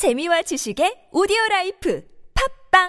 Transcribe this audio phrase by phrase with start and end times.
[0.00, 2.00] 재미와 지식의 오디오 life
[2.32, 2.88] 팝빵!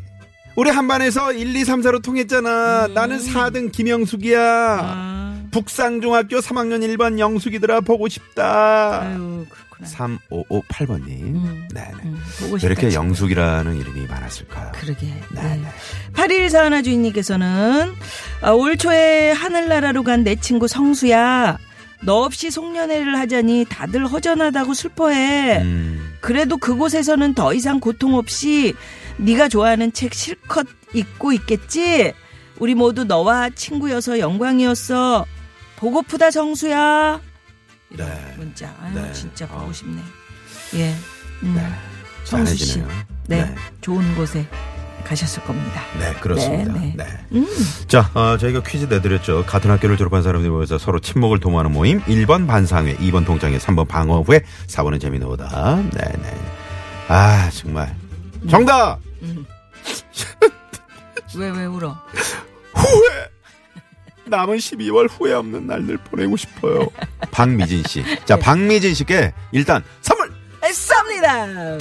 [0.55, 2.87] 우리 한반에서 1, 2, 3, 4로 통했잖아.
[2.93, 4.39] 나는 4등 김영숙이야.
[4.81, 9.01] 아, 북상중학교 3학년 1번 영숙이들아 보고 싶다.
[9.01, 9.89] 아유 그렇구나.
[10.29, 11.09] 3558번님.
[11.09, 11.91] 음, 네네.
[12.05, 12.67] 음, 보고 왜 싶다.
[12.67, 12.93] 이렇게.
[12.93, 14.71] 영숙이라는 이름이 많았을까요?
[14.75, 15.07] 그러게.
[15.07, 15.57] 네, 네.
[15.57, 15.67] 네.
[16.13, 17.93] 8141 주인님께서는
[18.41, 21.57] 아, 올 초에 하늘나라로 간 내 친구 성수야.
[22.03, 25.61] 너 없이 송년회를 하자니 다들 허전하다고 슬퍼해.
[25.61, 28.73] 음, 그래도 그곳에서는 더 이상 고통 없이
[29.17, 32.13] 네가 좋아하는 책 실컷 읽고 있겠지.
[32.59, 35.25] 우리 모두 너와 친구여서 영광이었어.
[35.77, 36.29] 보고프다.
[36.29, 38.33] 이런 네.
[38.37, 38.73] 문자.
[38.81, 39.13] 아유 네.
[39.13, 39.59] 진짜 어.
[39.59, 40.01] 보고 싶네.
[40.75, 40.93] 예.
[41.43, 41.53] 음.
[41.55, 41.67] 네.
[42.23, 42.79] 성수 씨.
[43.27, 43.43] 네.
[43.43, 43.55] 네.
[43.81, 44.45] 좋은 곳에
[45.03, 45.83] 가셨을 겁니다.
[45.99, 46.73] 네, 그렇습니다.
[46.73, 47.05] 네, 네.
[47.05, 47.25] 네.
[47.33, 47.47] 음.
[47.87, 49.45] 자, 어, 저희가 퀴즈 내드렸죠.
[49.45, 52.01] 같은 학교를 졸업한 사람들이 모여서 서로 친목을 도모하는 모임.
[52.01, 55.83] 1번 반상회, 2번 동창회, 3번 방어회, 4번은 재미노다.
[55.93, 56.37] 네 네.
[57.07, 57.95] 아, 정말.
[58.49, 58.99] 정답!
[61.37, 61.97] 왜, 왜 울어?
[64.27, 66.87] 남은 12월 후회 없는 날들 보내고 싶어요.
[67.31, 68.03] 박미진 씨.
[68.25, 70.31] 자, 박미진 씨께 일단 선물!
[70.61, 71.77] 쏩니다!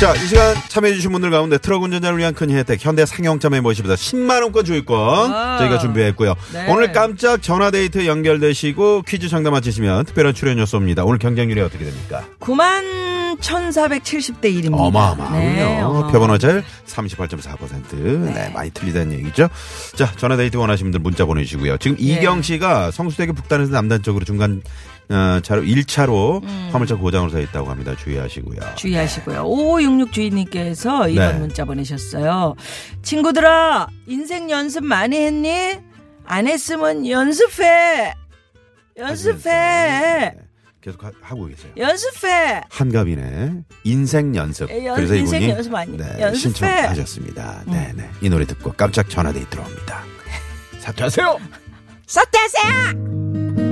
[0.00, 3.96] 자, 이 시간 참여해주신 분들 가운데 트럭 운전자를 위한 큰 혜택, 현대 상용점에 모십니다.
[3.96, 5.58] 10만원권 주유권 와.
[5.58, 6.34] 저희가 준비했고요.
[6.54, 6.66] 네.
[6.70, 11.06] 오늘 깜짝 전화데이트 연결되시고 퀴즈 정답 맞히시면 특별한 출연료 쏩니다.
[11.06, 12.24] 오늘 경쟁률이 어떻게 됩니까?
[12.40, 14.78] 9만 1,470대 1입니다.
[14.78, 16.08] 어마어마하군요.
[16.12, 17.96] 표본 오차율 38.4%.
[18.32, 18.48] 네.
[18.50, 19.48] 많이 틀리다는 얘기죠.
[19.96, 21.78] 자, 전화데이트 원하시는 분들 문자 보내주시고요.
[21.78, 22.02] 지금 네.
[22.04, 24.62] 이경 씨가 성수대교 북단에서 남단 쪽으로 중간
[25.10, 27.96] 어, 차로 1차로 화물차 고장으로 서 있다고 합니다.
[27.96, 28.58] 주의하시고요.
[28.62, 28.76] 음.
[28.76, 29.42] 주의하시고요.
[29.44, 31.38] 5566 주인님께서 이런 네.
[31.38, 32.54] 문자 보내셨어요.
[33.02, 35.78] 친구들아, 인생 연습 많이 했니?
[36.24, 38.14] 안 했으면 연습해!
[38.96, 40.49] 연습해!
[40.80, 40.90] 네.
[40.92, 41.72] 계속 하, 하고 계세요.
[41.76, 42.62] 연습해!
[42.70, 44.70] 한가빈의 인생 연습.
[44.70, 46.36] 에, 연- 그래서 인생 이분이 연습 아니- 네, 연습해.
[46.38, 47.64] 신청하셨습니다.
[47.66, 48.10] 네, 네.
[48.22, 50.02] 이 노래 듣고 깜짝 전화데이트 들어옵니다.
[50.80, 51.38] 사퇴하세요.
[52.06, 53.69] 썩대하세요!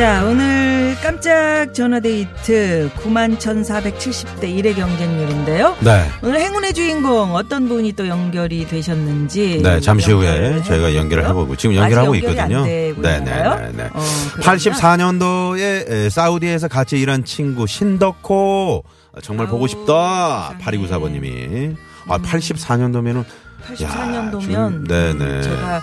[0.00, 5.76] 자, 오늘 깜짝 전화데이트 91,470대 1의 경쟁률인데요.
[5.80, 6.06] 네.
[6.22, 9.60] 오늘 행운의 주인공 어떤 분이 또 연결이 되셨는지.
[9.62, 11.28] 네, 잠시 후에 저희가 연결을?
[11.28, 12.64] 해보고 지금 연결하고 있거든요.
[12.64, 13.20] 네, 네?
[13.20, 13.42] 네, 네.
[13.92, 14.00] 어,
[14.36, 18.82] 그러면 84년도에 사우디에서 같이 일한 친구 신덕호
[19.20, 20.54] 정말 보고 아우, 싶다.
[20.60, 20.78] 세상에.
[20.88, 21.76] 8294번님이.
[22.08, 23.26] 아, 84년도면
[23.68, 25.42] 84년도면 네네.
[25.42, 25.82] 제가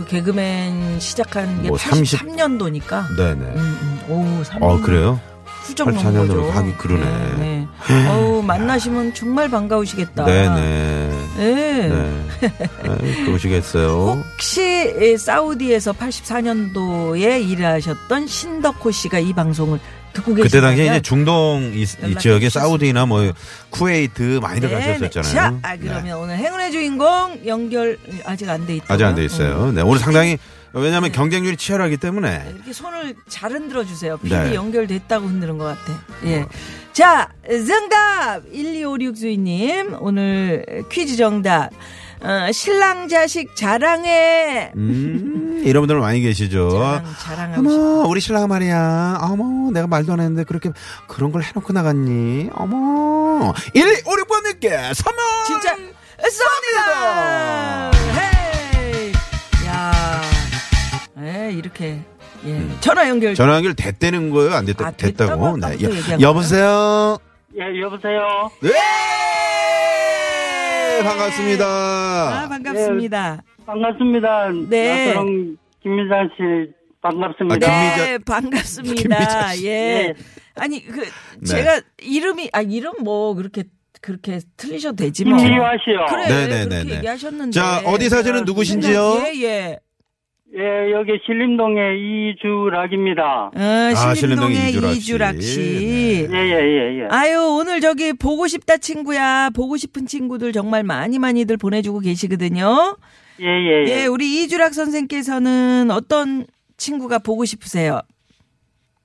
[0.00, 3.16] 그 개그맨 시작한 게 뭐 30 83년도니까.
[3.16, 3.44] 네네.
[3.54, 4.00] 음, 음.
[4.08, 4.62] 오, 3년.
[4.62, 5.20] 어, 그래요?
[5.62, 6.58] 훌쩍 84 넘은 년도로 거죠.
[6.58, 7.04] 하기 그러네.
[7.38, 8.08] 네, 네.
[8.08, 10.24] 어우, 만나시면 정말 반가우시겠다.
[10.24, 10.99] 네네.
[11.44, 11.88] 네.
[11.88, 12.52] 네.
[13.00, 14.22] 네, 그러시겠어요.
[14.32, 19.78] 혹시 이 사우디에서 84년도에 일하셨던 신덕호 씨가 이 방송을
[20.12, 22.48] 듣고 계시다면 그때 당시에 이제 중동 이, 이 연락해 지역에.
[22.50, 23.32] 사우디나 뭐
[23.70, 25.30] 쿠웨이트 많이들 네, 가셨었잖아요.
[25.32, 25.34] 네.
[25.34, 25.78] 자, 아, 네.
[25.82, 28.86] 그러면 오늘 행운의 주인공 연결 아직 안 돼 있다.
[28.92, 29.70] 아직 안 돼 있어요.
[29.72, 30.36] 네, 오늘 상당히
[30.72, 32.52] 왜냐하면 경쟁률이 치열하기 때문에.
[32.54, 34.16] 이렇게 손을 잘 흔들어 주세요.
[34.18, 34.54] PD 네.
[34.54, 36.00] 연결됐다고 흔드는 것 같아.
[36.24, 36.46] 예.
[36.92, 41.70] 자, 정답 1256 주인님 오늘 퀴즈 정답.
[42.22, 44.72] 어, 신랑 자식 자랑해.
[44.76, 47.02] 음, 이런 분들 많이 계시죠.
[47.18, 47.54] 자랑.
[47.58, 49.18] 어머, 우리 신랑 말이야.
[49.22, 50.70] 어머, 내가 말도 안 했는데 그렇게
[51.08, 52.50] 그런 걸 해놓고 나갔니?
[52.52, 53.54] 어머.
[53.72, 55.24] 1, 2, 5, 6번님께 선물!
[55.46, 55.74] 진짜
[56.20, 57.94] 쏩니다.
[57.94, 57.99] 헤이.
[61.50, 61.98] 에 이렇게
[62.46, 62.60] 예.
[62.80, 63.34] 전화 연결.
[63.34, 64.54] 전화 연결 됐다는 거예요?
[64.54, 65.56] 안 됐다, 아, 됐다고?
[65.56, 65.66] 됐다고 네.
[65.84, 67.18] 여, 얘기한 여보세요?
[67.58, 68.50] 예, 여보세요.
[68.62, 68.70] 네!
[71.00, 72.48] 아, 반갑습니다.
[72.48, 73.42] 반갑습니다.
[73.66, 74.48] 반갑습니다.
[74.68, 75.14] 네.
[75.82, 77.66] 김민자 씨 반갑습니다.
[77.66, 79.52] 아, 김민자- 네, 반갑습니다.
[79.54, 79.66] 씨.
[79.66, 79.70] 예.
[79.70, 80.14] 네.
[80.56, 81.46] 아니 그 네.
[81.46, 83.64] 제가 이름이 아 이름 뭐 그렇게
[84.02, 85.38] 그렇게 틀리셔도 되지 뭐.
[85.38, 86.06] 김미화 씨요.
[86.10, 86.68] 그래 네네네네.
[86.68, 87.52] 그렇게 얘기하셨는데.
[87.52, 89.22] 자, 어디 사시는 누구신지요?
[89.24, 89.78] 예 예.
[90.56, 93.22] 예, 여기 신림동의 이주락입니다.
[93.22, 95.00] 어, 아, 신림동의 신림동 이주락 씨.
[95.00, 96.28] 이주락 씨.
[96.30, 97.08] 예, 예, 예, 예.
[97.10, 102.96] 아유 오늘 저기 보고 싶다 친구야 보고 싶은 친구들 정말 많이 많이들 보내주고 계시거든요.
[103.40, 104.06] 예, 예, 예, 예.
[104.06, 108.00] 우리 이주락 선생께서는 어떤 친구가 보고 싶으세요?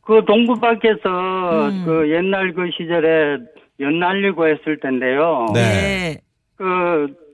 [0.01, 1.83] 그 동구 밖에서 음.
[1.85, 3.37] 그 옛날 그 시절에
[3.79, 5.47] 연날리고 했을 텐데요.
[5.53, 5.59] 네.
[5.59, 6.17] 예.
[6.57, 7.24] 그, 지,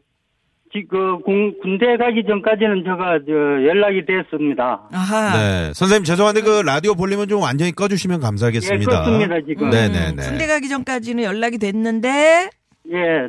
[0.90, 3.34] 그 군, 군대 가기 전까지는 제가 저
[3.68, 4.88] 연락이 됐습니다.
[4.92, 5.38] 아하.
[5.38, 5.74] 네.
[5.74, 9.04] 선생님, 죄송한데 그 라디오 볼륨은 좀 완전히 꺼주시면 예, 감사하겠습니다.
[9.04, 9.70] 그렇습니다, 지금.
[9.70, 10.22] 네네네.
[10.24, 12.50] 군대 가기 전까지는 연락이 됐는데
[12.92, 13.28] 예.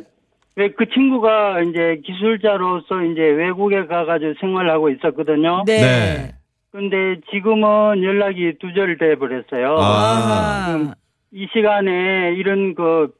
[0.55, 5.63] 왜그 친구가 이제 기술자로서 이제 외국에 가가지고 생활하고 있었거든요.
[5.65, 5.81] 네.
[5.81, 6.31] 네.
[6.71, 9.75] 근데 지금은 연락이 두절돼 버렸어요.
[9.77, 9.83] 아.
[9.83, 10.95] 아하.
[11.31, 13.11] 이 시간에 이런 그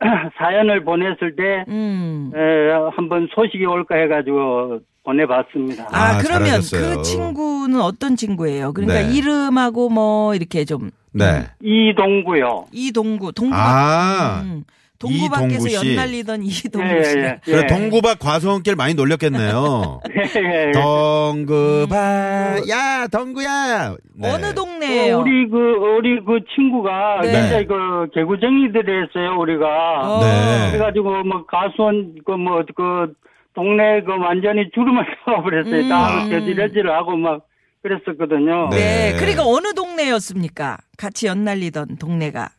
[0.38, 2.30] 사연을 보냈을 때 음.
[2.34, 5.88] 에, 한번 소식이 올까 해가지고 보내봤습니다.
[5.90, 6.96] 아, 아, 그러면 잘하셨어요.
[6.96, 8.72] 그 친구는 어떤 친구예요?
[8.72, 9.16] 그러니까 네.
[9.16, 11.46] 이름하고 뭐 이렇게 좀 네.
[11.62, 12.66] 이동구요.
[12.72, 14.42] 이동구 동구 아.
[14.44, 14.57] 음,
[14.98, 15.96] 동구 밖에서 이동구 씨.
[15.96, 17.18] 연날리던 이동구 예, 씨.
[17.18, 17.66] 예, 그래, 예.
[17.66, 20.00] 동구박 과수원길 많이 놀렸겠네요.
[20.10, 20.72] 예, 예.
[20.72, 23.94] 동구박, 야, 동구야.
[24.16, 24.28] 네.
[24.32, 25.18] 어느 동네예요?
[25.18, 25.56] 어, 우리 그
[25.96, 27.30] 우리 그 친구가 네.
[27.32, 29.66] 굉장히 그 개구쟁이들이 했어요 우리가.
[30.02, 30.20] 어.
[30.20, 30.72] 네.
[30.72, 33.12] 그래가지고 뭐 가수원 그 뭐 그
[33.54, 35.80] 동네 그 완전히 주름을 잡아버렸어요.
[35.82, 35.88] 음.
[35.88, 37.42] 다 저지레지를 하고 막
[37.82, 38.68] 그랬었거든요.
[38.70, 39.12] 네.
[39.12, 39.16] 네.
[39.16, 40.78] 그러니까 어느 동네였습니까?
[40.96, 42.50] 같이 연날리던 동네가.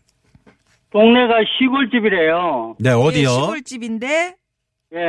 [0.91, 2.75] 동네가 시골집이래요.
[2.80, 3.30] 네, 어디요?
[3.30, 4.36] 예, 시골집인데
[4.94, 5.00] 예.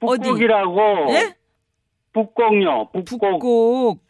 [0.00, 0.22] 어디?
[0.22, 1.06] 북곡이라고.
[1.10, 1.34] 예?
[2.12, 2.90] 북곡요.
[2.92, 3.40] 북곡.
[3.40, 4.02] 북곡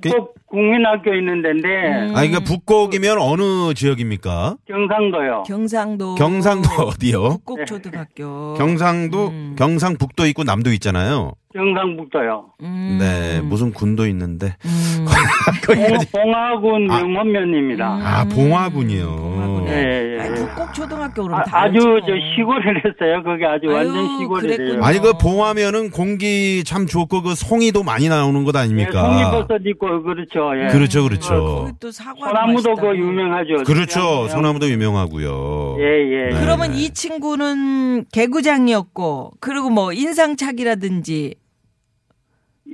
[0.00, 2.10] 북곡 국민학교 있는 데인데 음.
[2.16, 4.56] 아, 그러니까 북곡이면 어느 지역입니까?
[4.66, 5.42] 경상도요.
[5.42, 7.38] 경상도 경상도 어디요?
[7.44, 8.54] 북곡초등학교.
[8.54, 9.54] 경상도, 음.
[9.58, 11.34] 경상북도 있고 남도 있잖아요.
[11.52, 12.44] 경상북도요.
[12.62, 12.98] 음.
[13.00, 14.56] 네, 무슨 군도 있는데.
[14.64, 15.06] 음.
[15.66, 15.76] 봉,
[16.12, 17.02] 봉화군 아.
[17.02, 17.86] 명원면입니다.
[18.02, 19.06] 아, 봉화군이요.
[19.06, 19.70] 봉화군에.
[19.72, 20.20] 예, 예.
[20.20, 22.00] 아니, 북곡초등학교 그럼 아, 다 아주 알지 뭐.
[22.00, 22.06] 저
[22.36, 23.22] 시골을 했어요.
[23.22, 24.56] 거기 아주 아유, 완전 시골이래요.
[24.56, 24.84] 그랬군요.
[24.84, 29.02] 아니, 그 봉화면은 공기 참 좋고 그 송이도 많이 나오는 것 예, 아닙니까?
[29.02, 30.52] 송이버섯 있고 그렇죠.
[30.56, 30.68] 예.
[30.72, 31.44] 그렇죠, 어, 그렇죠.
[31.44, 33.64] 거기 또 사과 소나무도 그 유명하죠.
[33.64, 34.28] 그렇죠.
[34.28, 35.76] 소나무도 유명하고요.
[35.78, 36.34] 예, 예.
[36.34, 36.40] 네.
[36.40, 41.34] 그러면 이 친구는 개구장이었고 그리고 뭐 인상착이라든지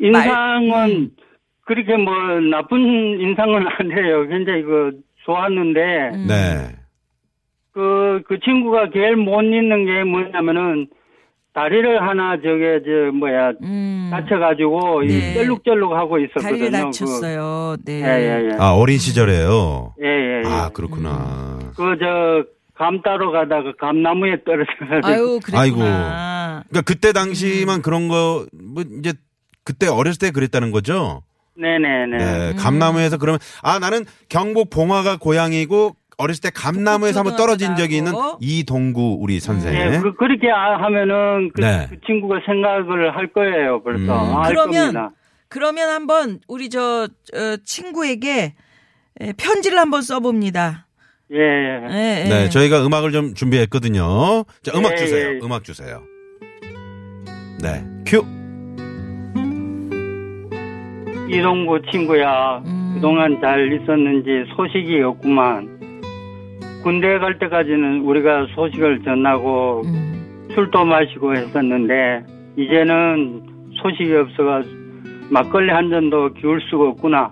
[0.00, 1.10] 인상은 음.
[1.64, 2.12] 그렇게 뭐
[2.50, 2.80] 나쁜
[3.20, 4.28] 인상은 아니에요.
[4.28, 4.92] 굉장히 그
[5.24, 5.81] 좋았는데
[6.14, 6.26] 음.
[6.28, 6.76] 네.
[7.72, 10.88] 그, 그 친구가 제일 못 잊는 게 뭐냐면은
[11.55, 14.08] 다리를 하나 저게 저 뭐야 음.
[14.12, 15.06] 다쳐가지고 네.
[15.06, 16.50] 이 쩔룩쩔룩 하고 있었거든요.
[16.50, 17.76] 다리를 다쳤어요.
[17.84, 18.00] 네.
[18.00, 18.56] 그, 예, 예, 예.
[18.58, 19.94] 아, 어린 시절에요.
[20.02, 20.48] 예, 예, 예.
[20.48, 21.58] 아, 그렇구나.
[21.76, 25.60] 그저 감 따러 가다가 감나무에 떨어져가지고 아유, 그랬구나.
[25.60, 25.76] 아이고.
[26.69, 29.12] 그러니까 그때 당시만 그런 거, 뭐, 이제,
[29.69, 31.22] 그때 어렸을 때 그랬다는 거죠?
[31.58, 32.17] 네네네.
[32.17, 32.55] 네.
[32.55, 39.19] 감나무에서 그러면, 아, 나는 경북 봉화가 고향이고, 어렸을 때 감나무에서 한번 떨어진 적이 있는 이동구
[39.20, 39.75] 우리 선생.
[39.75, 41.87] 예, 그, 그렇게 아- 하면은 그, 네.
[41.91, 44.25] 그 친구가 생각을 할 거예요, 벌써.
[44.25, 44.37] 음.
[44.39, 45.10] 알 그러면 겁니다.
[45.48, 48.55] 그러면 한번 우리 저 어, 친구에게
[49.20, 50.87] 에, 편지를 한번 써봅니다.
[51.31, 51.82] 예, 예.
[51.91, 52.29] 예, 예.
[52.29, 54.44] 네, 저희가 음악을 좀 준비했거든요.
[54.63, 55.34] 자, 음악 예, 주세요.
[55.34, 55.39] 예.
[55.43, 56.03] 음악 주세요.
[57.63, 58.37] 네, 큐.
[61.29, 62.93] 이동구 친구야, 음.
[62.94, 65.79] 그동안 잘 있었는지 소식이 없구만.
[66.82, 70.49] 군대 갈 때까지는 우리가 소식을 전하고 음.
[70.55, 72.25] 술도 마시고 했었는데,
[72.56, 73.43] 이제는
[73.82, 74.63] 소식이 없어가
[75.31, 77.31] 막걸리 한 잔도 기울 수가 없구나.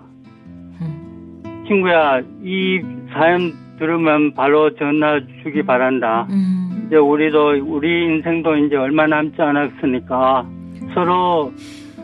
[1.67, 6.27] 친구야, 이 사연 들으면 바로 전화 주기 바란다.
[6.29, 6.85] 음.
[6.87, 10.45] 이제 우리도 우리 인생도 이제 얼마 남지 않았으니까
[10.93, 11.51] 서로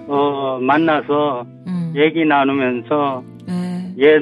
[0.08, 1.73] 어, 만나서 음.
[1.96, 3.94] 얘기 나누면서 네.
[4.00, 4.22] 옛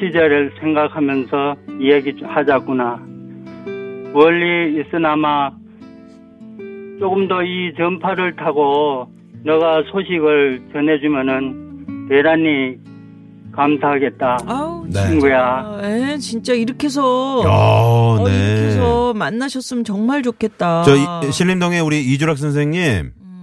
[0.00, 3.00] 시절을 생각하면서 이야기 좀 하자꾸나.
[4.12, 5.50] 멀리 있으나마
[7.00, 9.08] 조금 더 이 전파를 타고
[9.44, 12.76] 너가 소식을 전해주면은 대단히
[13.52, 14.38] 감사하겠다.
[14.46, 15.00] 아우 네.
[15.08, 15.80] 친구야.
[15.82, 18.32] 에, 진짜 이렇게 해서 야, 어, 네.
[18.32, 20.82] 이렇게 해서 만나셨으면 정말 좋겠다.
[20.84, 22.80] 저 이- 신림동의 우리 이주락 선생님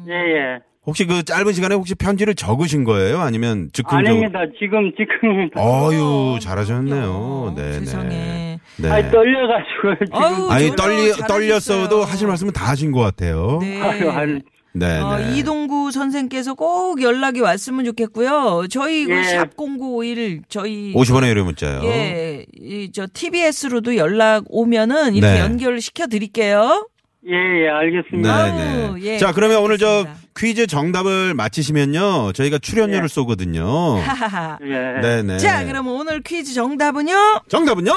[0.08, 0.60] 예, 예.
[0.90, 3.20] 혹시 그 짧은 시간에 혹시 편지를 적으신 거예요?
[3.22, 4.08] 아니면 즉흥적으로?
[4.10, 4.40] 아닙니다.
[4.60, 5.50] 지금, 지금.
[5.58, 7.02] 어유 잘하셨네요.
[7.02, 7.54] 그럼요.
[7.56, 8.60] 네, 세상에.
[8.78, 8.90] 네.
[8.90, 10.24] 아니, 떨려가지고 지금.
[10.24, 11.12] 아유, 아니 떨리.
[11.28, 13.60] 떨렸어도 하실 말씀은 다 하신 것 같아요.
[13.62, 13.82] 네.
[13.82, 14.40] 아유, 아니,
[14.72, 15.38] 네, 어, 네.
[15.38, 18.68] 이동구 선생께서 꼭 연락이 왔으면 좋겠고요.
[18.70, 19.22] 저희 그 예.
[19.24, 21.82] 샵0951 저희 50원의 유료 문자요.
[21.84, 25.40] 예, 이 저 TBS로도 연락 오면은 이렇게 네.
[25.40, 26.88] 연결 시켜 드릴게요.
[27.28, 27.34] 예,
[27.66, 28.46] 예, 알겠습니다.
[28.56, 29.02] 네, 아우, 네.
[29.14, 30.20] 예, 자, 그러면 오늘 저 알겠습니다.
[30.38, 32.32] 퀴즈 정답을 맞히시면요.
[32.34, 33.08] 저희가 출연료를 예.
[33.08, 33.66] 쏘거든요.
[33.98, 34.58] 하하하.
[34.64, 35.02] 예.
[35.02, 35.38] 네, 네.
[35.38, 37.42] 자, 그럼 오늘 퀴즈 정답은요?
[37.50, 37.92] 정답은요?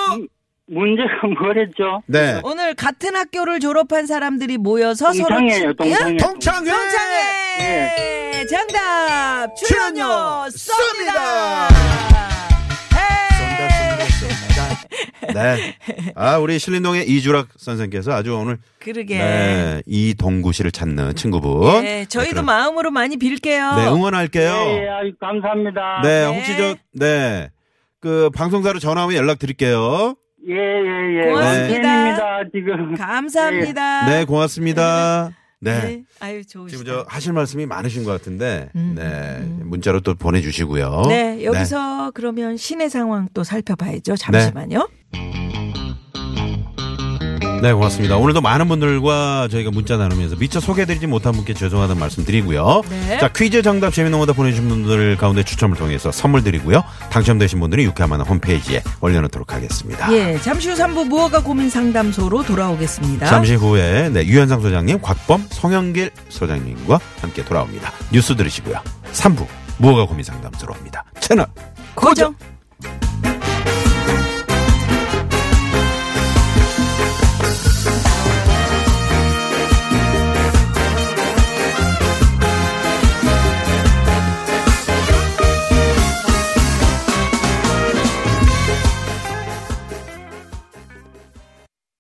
[0.67, 1.09] 문제가
[1.41, 2.02] 뭐랬죠?
[2.07, 2.41] 네.
[2.45, 6.17] 오늘 같은 학교를 졸업한 사람들이 모여서 서로 동창회예요, 치- 동창회.
[6.17, 6.71] 동창회!
[6.71, 8.47] 동창회!
[8.49, 9.55] 정답!
[9.57, 12.32] 출연료 출연료 쏩니다!
[15.35, 15.75] 네.
[16.15, 19.19] 아, 우리 신림동의 이주락 선생께서 아주 오늘 그러게.
[19.19, 21.83] 네, 이동구 씨를 찾는 친구분.
[21.83, 23.75] 네, 저희도 네, 그럼- 마음으로 많이 빌게요.
[23.77, 24.51] 네, 응원할게요.
[24.53, 26.01] 예, 예, 아유, 감사합니다.
[26.03, 26.37] 네, 네.
[26.37, 27.51] 혹시 저, 네.
[28.01, 30.17] 그 방송사로 전화 오면 연락 드릴게요.
[30.49, 31.31] 예, 예, 예.
[31.31, 31.89] 고맙습니다.
[31.89, 32.95] 원팬입니다, 지금.
[32.97, 34.07] 감사합니다.
[34.11, 35.31] 네, 고맙습니다.
[35.62, 35.81] 네.
[35.81, 36.02] 네.
[36.19, 36.76] 아유, 좋으시다.
[36.76, 39.38] 지금 저 하실 말씀이 많으신 것 같은데, 음, 네.
[39.64, 41.04] 문자로 또 보내주시고요.
[41.09, 44.16] 네, 여기서 그러면 시내 상황 또 살펴봐야죠.
[44.16, 44.88] 잠시만요.
[45.12, 45.51] 네,
[47.71, 48.16] 고맙습니다.
[48.16, 52.83] 오늘도 많은 분들과 저희가 문자 나누면서 미처 소개해드리지 못한 분께 죄송하다는 말씀 드리고요.
[52.88, 53.19] 네.
[53.19, 56.83] 자, 퀴즈 정답 재미있는 거다 보내주신 분들 가운데 추첨을 통해서 선물 드리고요.
[57.11, 60.12] 당첨되신 분들은 유쾌한 만화 홈페이지에 올려놓도록 하겠습니다.
[60.12, 63.26] 예, 잠시 후 3부 무허가 고민 상담소로 돌아오겠습니다.
[63.26, 67.92] 잠시 후에 네, 유현상 소장님, 곽범, 성영길 소장님과 함께 돌아옵니다.
[68.11, 68.81] 뉴스 들으시고요.
[69.12, 69.47] 3부
[69.78, 71.04] 무허가 고민 상담소로 옵니다.
[71.21, 71.47] 채널
[71.95, 72.35] 고정.